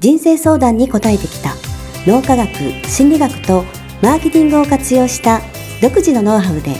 [0.00, 1.54] 人生相談に答えてきた。
[2.06, 2.48] 脳科学
[2.86, 3.64] 心理学と
[4.00, 5.40] マーケティングを活用した
[5.82, 6.76] 独自のノウハウで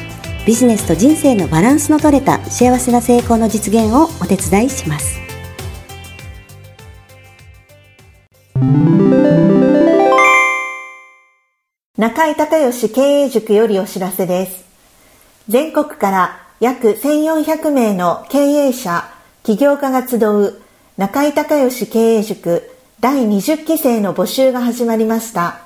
[0.46, 5.18] ビジネスと人生のバランスの取れた幸せな成功の実現をお手伝いします。
[11.96, 14.64] 中井隆義経営塾よりお知らせです。
[15.48, 19.10] 全国から約1400名の経営者
[19.42, 20.62] 起業家が集う
[20.96, 25.60] 中井隆義経営塾第20期生の募集が始まりました。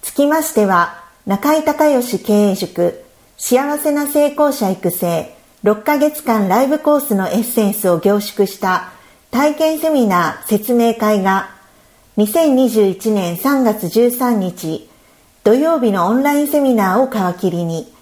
[0.00, 3.04] つきましては、中井隆義経営塾
[3.38, 8.90] 幸せな成功者育成6ヶ月間ライブコースのエッセンスを凝縮した
[9.30, 11.50] 体験セミナー説明会が
[12.16, 14.90] 2021年3月13日
[15.44, 17.94] 土曜日のオンラインセミナーを皮切りに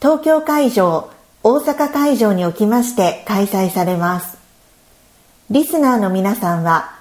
[0.00, 1.12] 東京会場、
[1.44, 4.36] 大阪会場におきまして開催されます。
[5.50, 6.93] リスナーの皆さんは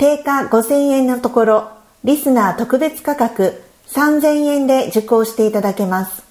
[0.00, 1.70] 定価5000円のところ、
[2.04, 6.22] リスナー特別価格3000円で受講していただけます。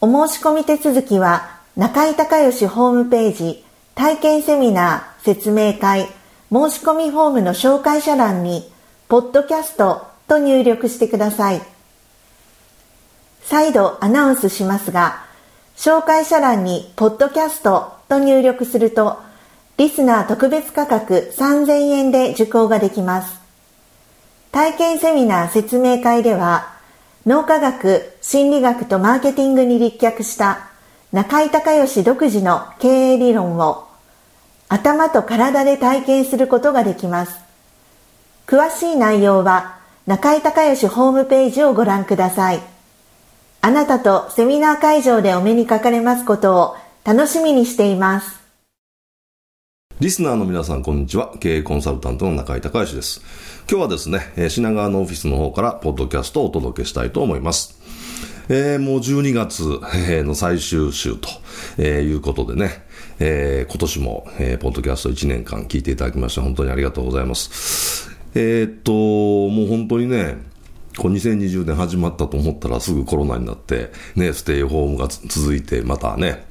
[0.00, 3.62] お申し込み手続きは、中井隆義ホームページ、
[3.94, 6.06] 体験セミナー、説明会、
[6.50, 8.72] 申し込みフォームの紹介者欄に、
[9.06, 11.60] ポッドキャストと入力してください。
[13.42, 15.26] 再度アナウンスしますが、
[15.76, 19.18] 紹介者欄に、ポッドキャストと入力すると、
[19.78, 23.40] リスナー特別価格3000円で受講ができます。
[24.52, 26.72] 体験セミナー説明会では、
[27.24, 30.68] 脳科学、心理学とマーケティングに立脚した
[31.12, 33.86] 中井隆義独自の経営理論を
[34.68, 37.38] 頭と体で体験することができます。
[38.46, 42.60] 詳しい内容は中井隆義ホームページをご覧ください。
[43.60, 48.41] あなたとセミナー会場でお目にかかれますことを楽しみにしています。
[50.02, 51.32] リスナーの皆さん、こんにちは。
[51.38, 53.22] 経営コンサルタントの中井隆義です。
[53.70, 57.78] 今日はですね、品川のオフィスの方から、ポッドキャストをお届けしたいと思います。
[58.48, 59.60] えー、もう12月
[60.24, 61.28] の最終週と、
[61.78, 62.82] え、いうことでね、
[63.20, 68.10] えー、今年も、えー、ポッドキャスト1年間聞いていただきまして、本当にありがとうございます。
[68.34, 70.36] えー、っと、もう本当にね、
[70.98, 76.50] こう2020年始まったと思ったらすぐコロナになって、ね、ステイホームが続いて、またね、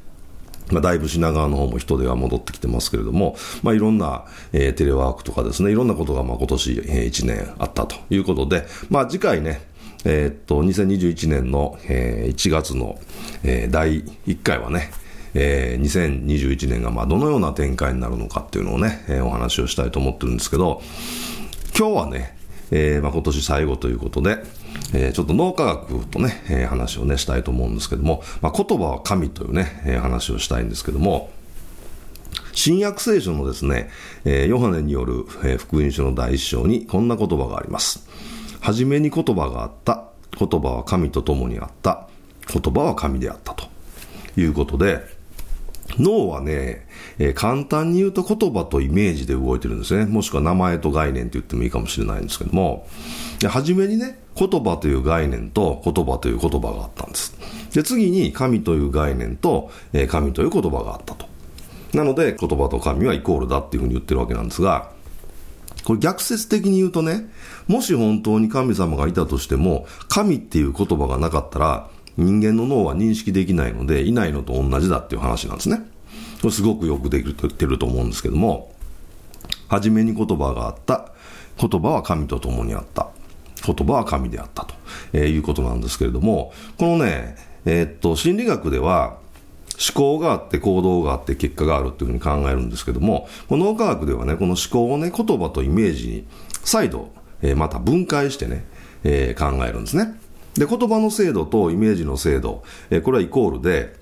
[0.71, 9.61] まあ、だいぶ品川の方も人手が戻ってきてますけれども、まあ、いろんな、えー、テレワークとかですね、いろんなことが、まあ、今年、えー、1年あったということで、まあ、次回ね、
[10.05, 12.99] えー、っと、2021年の、えー、1月の、
[13.43, 14.91] えー、第1回はね、
[15.33, 20.81] えー、2021年がまあどのような展開になるのかっていうのをね、えー、お話をしたいと思ってるんですけど、
[21.77, 22.35] 今日はね、
[22.71, 24.43] えーまあ、今年最後ということで、
[24.93, 31.29] えー、ちょっと脳科学とね、えー、話をね、したいと思うんですけども、まあ、言葉は神というね、え、話をしたいんですけども、
[32.53, 33.89] 新約聖書のですね、
[34.25, 38.07] え、ヨハネによる、え、福音書の第一章にこんな言葉があります。
[38.61, 40.05] はじめに言葉があった。
[40.37, 42.07] 言葉は神と共にあった。
[42.51, 43.65] 言葉は神であったと
[44.37, 45.20] いうことで、
[45.99, 46.87] 脳はね、
[47.19, 50.05] えー、簡単に言うと言葉とイメージで動いてるんですね。
[50.05, 52.87] もしくは名前と概念と言ってもいいかもしれないんですけども、
[53.47, 57.35] はじめにね、言葉という概念と言葉という言葉があったんです。
[57.73, 61.25] で、次に神という概念と、えー、神という言葉があったと。
[61.93, 64.91] なので、言葉と神はイコールだっていうふうに言ってるわけなんですが、
[65.83, 67.29] これ逆説的に言うとね、
[67.67, 75.81] もし本当に神様がいたとしても、神っていう言葉がなかったら、人間の脳は認識できないので、いないのと同じだっていう話なんですね。
[76.41, 78.73] これすごくよくできると言ってると思うんですけども、
[79.67, 81.11] はじめに言葉があった。
[81.57, 83.09] 言葉は神と共にあった。
[83.65, 84.73] 言葉は神であったと、
[85.13, 87.35] えー、いうことなんですけれども、このね、
[87.65, 89.19] えー、っと、心理学では、
[89.79, 96.25] 思考があって行動があって結果があるっていうふうに考えるんですけども、この脳科学ではね、この思考をね、言葉とイメージに
[96.63, 97.09] 再度、
[97.41, 98.65] えー、また分解してね、
[99.03, 100.19] えー、考えるんですね。
[100.55, 103.99] で、言葉の精度とイメージの精度、えー、これはイコールで、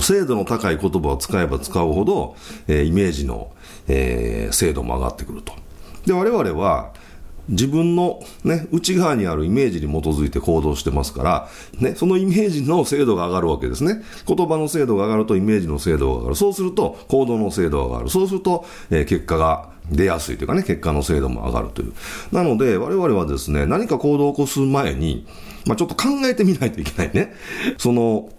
[0.00, 2.36] 精度の高い言葉を使えば使うほど、
[2.66, 3.52] えー、イメージの、
[3.88, 5.52] えー、精度も上がってくると。
[6.06, 6.92] で、我々は、
[7.48, 11.48] 自分のね、内側にあるイメージに基づいて行動してますから、
[11.80, 14.02] ね、そのイメージの精度が上がるわけですね。
[14.26, 16.36] 言葉の精度が上がるとイメージの精度が上がる。
[16.36, 18.10] そうすると行動の精度が上がる。
[18.10, 21.92] そうすると、えー、結果が出やすいというかね、結果の精度も上がるという。
[22.32, 25.26] なので、我々はですね、何か行動を起こす前に、
[25.66, 27.34] まあ、ちょっと考えてみないといけないね。
[27.78, 28.30] その、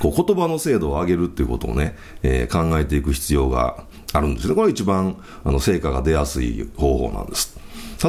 [0.00, 4.54] こう言葉の精度を上げるっていうことをね、えー、考えていく必要があるんですね。
[4.54, 7.56] これが一番、あの、成果が出やすい方法なんです。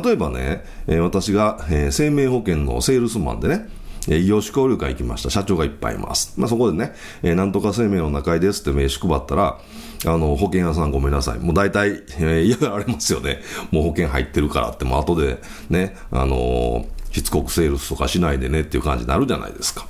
[0.03, 3.69] 例えばね、えー、私が、えー、生命保険のセールスマンでね、
[4.07, 5.29] え異業種交流会行きました。
[5.29, 6.33] 社長がいっぱいいます。
[6.37, 6.93] まあ、そこでね、
[7.23, 9.59] えー、なんとか生命の中井ですって名刺配ったら、
[10.05, 11.39] あの、保険屋さんごめんなさい。
[11.39, 13.39] もう大体、えー、嫌がられますよね。
[13.71, 19.87] もう保険入ってるからって、もう後でね、あのー、しつこくセールスとかしないでねっていう感じになるじゃないですか。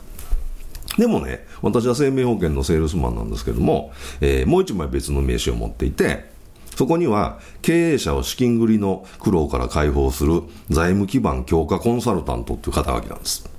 [0.97, 3.91] でもね、私は生命保険のセールスマンなんですけども、
[4.21, 6.33] えー、もう一枚別の名刺を持っていて、
[6.75, 13.49] そこには経営者を資金繰りの苦労から解放する財務基盤強化コンサルタントっていう肩書きなんです。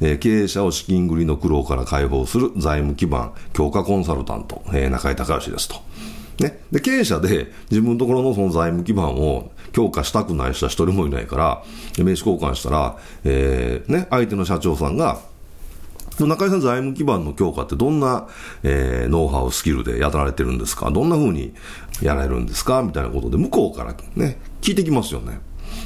[0.00, 5.76] え、経営者を資金繰りの苦労から解放する財務基盤強化コンサルタント、え、中井隆義ですと。
[6.42, 6.60] ね。
[6.70, 11.62] で、経営者で自分のところのその財務基盤を強化したくない人は一人もいないから、
[11.98, 15.20] 名刺交換したら、えー、ね、相手の社長さんが、
[16.18, 18.26] 中井さん財務基盤の強化ってどんな、
[18.62, 20.90] えー、ノウハウ、スキルでやられてるんですか？
[20.90, 21.52] どんな風に
[22.00, 22.82] やられるんですか？
[22.82, 25.40] みたいなことで向こうからね、聞いてきますよね。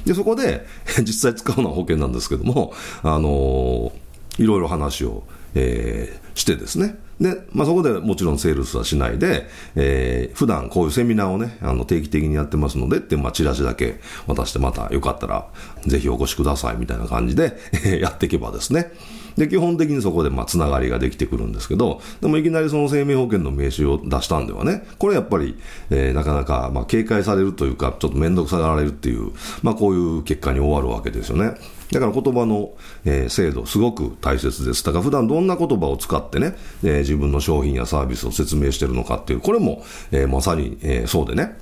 [0.05, 0.67] で、そこで、
[1.03, 2.73] 実際使うのは保険なんですけども、
[3.03, 6.99] あのー、いろいろ話を、えー、してですね。
[7.21, 9.47] で、まあ、そこでもちろんセールスはしないで、
[9.77, 15.47] えー、普段こういうセミナーをね、あの、定期的にやってますのでって、まあ、チラシだけ渡してまたよかったら、
[15.87, 17.59] ぜひお越しくださいみたいな感じで
[18.01, 18.91] やっていけばですね。
[19.37, 25.59] で、基本的にそこで、まあ、つながりができてくるんですけど、でもいきなりその生命保険の名刺を出したんではね、これやっぱり、
[25.91, 29.33] えー、なかなか、まあ、警戒されるというか、ちょっと面倒くさがられるっていう、
[29.63, 31.55] まあ、こういう結果に終わるわけですよね。
[31.93, 32.73] だから言葉の、
[33.05, 34.85] えー、精度、すごく大切です。
[34.85, 41.59] だから普段どんな言葉を使ってね、えー、自分の商品やサービスを説明してるのかっていう、これも、えー、まさに、えー、そうでね。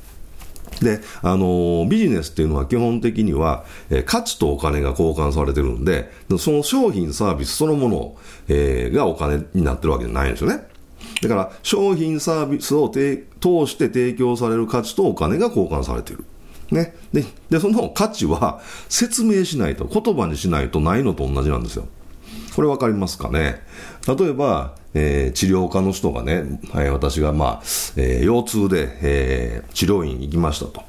[0.82, 8.16] で、あの、ビジネスっていうのは基本的には、えー、価値とお金が交換されてるんで、その商品、サービスそのもの、
[8.48, 10.68] えー、がお金になってるわけじゃないんですよね。
[11.22, 13.26] だから、商品、サービスを通
[13.66, 16.24] して提供される価値とお金が交換されている。
[16.70, 16.94] ね。
[17.12, 21.88] で、で、その価値は説明しないと、言葉にしないとないのと同じなんですよ。
[22.58, 23.62] これわかりますかね？
[24.08, 27.62] 例えば、えー、治療科の人がね、はい、私が、まあ、
[27.94, 30.82] えー、腰痛で、えー、治療院行きましたと。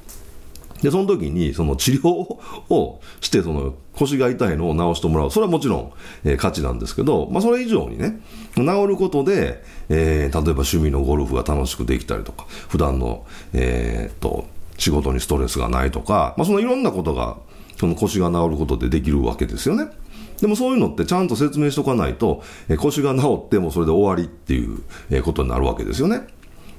[0.81, 5.30] で、その時に、その治療をして、その腰が痛いのを治してもらう。
[5.30, 5.92] それはもちろん、
[6.24, 8.19] えー、価値なんですけど、まあ、それ以上にね、
[8.56, 14.48] 治ることで、えー、例えば趣味のゴルフが楽しくできたりとか、普段の、えー、っと、
[14.80, 17.38] 仕事にストレスがないとか、まあ、そのいろんなことが、
[17.77, 19.92] その腰が治ることでできるわけですよね。
[20.42, 26.22] でもそういうのってちゃんと説明しとかないと、え腰が治ってもそれで終わりっていう、ことになるわけですよね。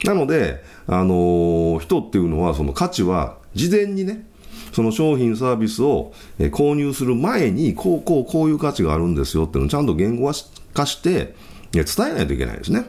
[0.04, 4.26] なので、あのー、人っていうのはその価値は事前にね、
[4.72, 10.32] その商品サービスを、購入する前に、こうこうこういう価値があるんですよっていうのをちゃんと言語
[10.72, 11.34] 化して、
[11.72, 12.84] 伝えないといけないですね。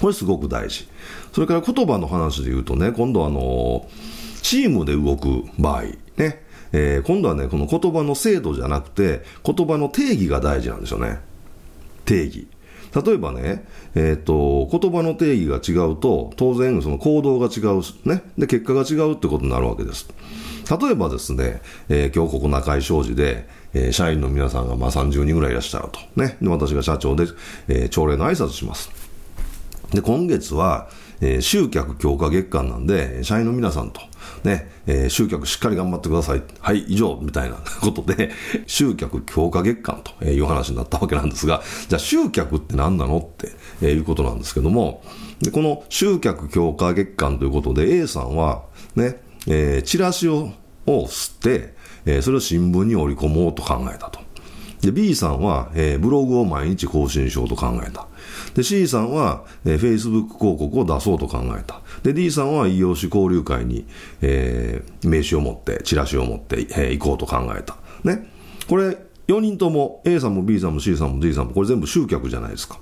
[0.00, 0.88] これすごく大事。
[1.32, 3.88] それから言葉の話で言うとね、今度あの、
[4.42, 5.82] チームで動く場合、
[6.16, 6.41] ね、
[6.72, 11.20] えー、今度はね、この言葉の精度じゃなくて、言葉の定義が大事なんですよね。
[12.04, 12.46] 定義。
[12.94, 13.64] 例えばね、
[13.94, 18.22] えっ、と、言葉の定義が違うと、当然その行動が違う、ね。
[18.36, 20.08] で、結果が違うってことになるわけです。
[20.70, 26.00] 例えばですね、えー、今日ここ中井商事で、えー、社員の皆さんがまあ30人ぐらいいらっしゃると。
[26.20, 26.36] ね。
[26.42, 27.26] で、私が社長で、
[27.68, 28.90] えー、朝礼の挨拶します。
[29.92, 30.88] で、今月は、
[31.22, 34.00] えー、集客強化月間なんで、社員の皆さんと、
[34.44, 36.42] ね、えー、集客しっかり頑張ってください。
[36.60, 38.30] はい、以上、みたいな ことで、
[38.66, 45.02] 集客強化月間という話になったわけなんですが、じゃあ集客って何なのっていうことなんですけども、
[45.40, 48.62] でこの集客強化月間ということで A さんは、
[48.94, 50.50] ね、えー、チラシを
[50.86, 51.74] を吸って、
[52.06, 54.20] えー、それを新聞に織り込もうと考えたと。
[54.80, 58.08] で、B さんは、えー、ブログを毎日更新しようと考えた。
[58.54, 61.81] で、C さんは、えー、Facebook 広告を出そうと考えた。
[62.02, 63.86] で、D さんは異業種交流会に、
[64.20, 67.76] えー、名刺を持って、チラシを持って、えー、行こうと考えた。
[68.04, 68.28] ね。
[68.68, 72.78] これ、4人とも、A さんも B さんも C さんも D さんも、これ全部集客じゃないですか。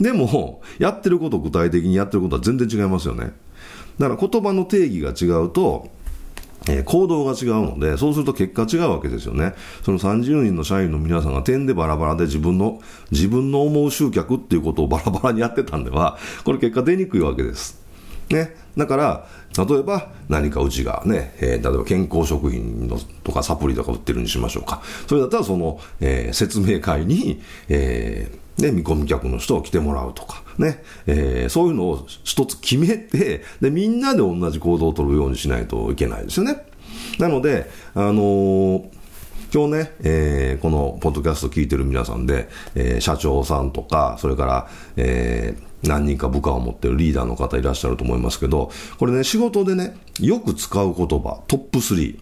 [0.00, 3.32] でも、やってること、具体的にやってることは全然違いますよね。
[3.98, 5.88] だから言葉の定義が違うと、
[6.68, 9.54] えー、行動が違うので、そうすると結果違うわけですよね。
[9.82, 12.80] その30人の社員の皆さんが点でバラバラで自分の、
[13.10, 17.79] 自分の思う集客っていうことをバラバラにやってたんでは、これ結果出にくいわけです。
[18.30, 18.54] ね。
[18.76, 24.82] だから、例えば何かうちがね、えー、例えば健康食品のとかサプリとか売ってるにしましょうか。
[25.06, 36.66] それだったらその、えー、説明会に、えーね、見込み客の人を来てもらうとか、ね、えー、そういうのを一つ決めて、で、みんなで同じ行動を取るようにしないといけないですよね。
[37.18, 38.84] なので、あのー、
[39.52, 52.20] 今日ね、えー、このポッドキャスト聞いてる皆さんで、えー、社長さんとか、それから、えー、何人か部下を持ってるリーダーの方いらっしゃると思いますけど、これね、仕事でね、よく使う言葉、トップ3。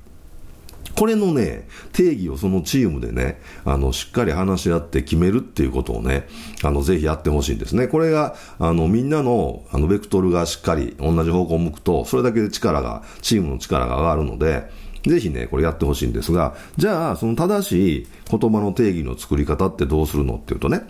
[0.95, 6.27] これのね、定義をそのチームでね、あの、しっかり話し合って決めるっていうことをね、
[6.65, 7.89] あの、ぜひやってほしいんですね。
[7.89, 20.81] これが、あの、みんなの、あの、ベクトルがしっかり同じ方向を向くと、それだけで力が、チームの力が上がるので、ぜひね、これやってほしいんですが、じゃあ、その正しい言葉の定義の作り方ってどうするのっていうとね、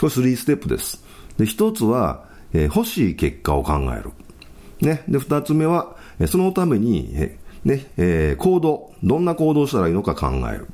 [0.00, 1.04] これ3ステップです。
[1.38, 4.12] で、一つは、えー、欲しい結果を考える。
[4.80, 5.02] ね。
[5.08, 10.68] で、二つ目は、そのために、えね、えー、行動、どんな行動をしたらいいのか考える。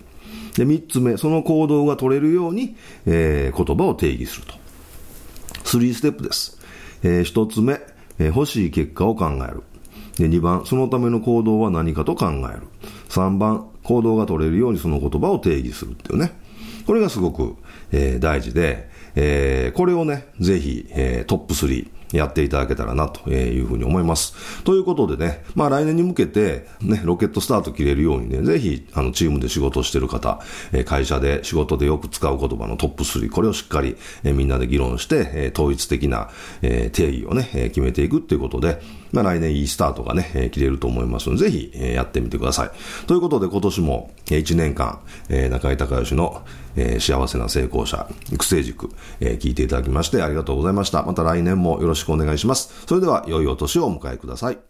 [0.57, 2.77] で、三つ目、その行動が取れるように、
[3.07, 4.55] えー、言葉を定義すると。
[5.65, 6.59] 3ステップです。
[7.03, 7.81] えー、一つ目、
[8.19, 9.63] えー、欲しい結果を考える。
[10.21, 12.69] で、二番、そのための行動は何かと考える。
[13.09, 16.33] 三番、行動が取れるようにその言葉を定義するっていうね。
[16.87, 17.57] これがすごく、
[17.91, 24.63] えー、大事で、えー、これをね、ぜひ、えー、トップ3、やっていただけたらなというふうに思います。
[24.65, 30.41] ということでね、まあ来年に向けてね、ロケットスタート切れるようにね、ぜひ、あの、チームで仕事してる方、
[30.87, 38.81] 会社で仕事でよく使う言葉のトップ3、これをしっかりみんなで議論して、統一的な定義をね、決めていくっていうことで、
[39.13, 42.71] まあ来年いいスタートがね、切れると思いますので、ぜひやってみてください。
[43.07, 45.01] ということで今年も1年間、
[45.51, 46.43] 中井隆義の
[46.99, 48.91] 幸せな成功者育成塾、
[49.21, 51.03] 聞いていただきましてありがとうございました。
[51.03, 52.85] また来年もよろしくお願いします。
[52.87, 54.70] それでは良いお年をお迎えください。